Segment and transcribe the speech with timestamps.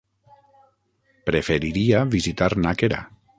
[1.31, 3.05] Preferiria visitar Nàquera.